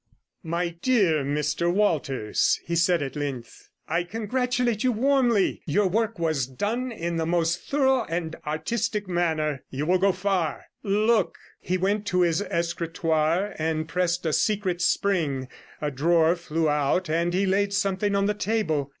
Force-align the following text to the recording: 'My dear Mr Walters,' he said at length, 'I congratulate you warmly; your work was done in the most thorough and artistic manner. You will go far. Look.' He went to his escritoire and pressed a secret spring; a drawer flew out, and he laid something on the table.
'My 0.41 0.69
dear 0.69 1.23
Mr 1.23 1.71
Walters,' 1.71 2.59
he 2.65 2.75
said 2.75 3.03
at 3.03 3.15
length, 3.15 3.69
'I 3.87 4.05
congratulate 4.05 4.83
you 4.83 4.91
warmly; 4.91 5.61
your 5.67 5.87
work 5.87 6.17
was 6.17 6.47
done 6.47 6.91
in 6.91 7.17
the 7.17 7.27
most 7.27 7.61
thorough 7.67 8.05
and 8.05 8.35
artistic 8.47 9.07
manner. 9.07 9.63
You 9.69 9.85
will 9.85 9.99
go 9.99 10.11
far. 10.11 10.63
Look.' 10.81 11.37
He 11.59 11.77
went 11.77 12.07
to 12.07 12.21
his 12.21 12.41
escritoire 12.41 13.55
and 13.59 13.87
pressed 13.87 14.25
a 14.25 14.33
secret 14.33 14.81
spring; 14.81 15.47
a 15.81 15.91
drawer 15.91 16.35
flew 16.35 16.67
out, 16.67 17.07
and 17.07 17.31
he 17.31 17.45
laid 17.45 17.71
something 17.71 18.15
on 18.15 18.25
the 18.25 18.33
table. 18.33 18.89